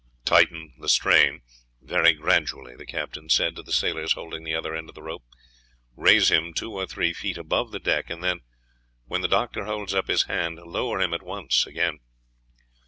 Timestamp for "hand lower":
10.23-10.99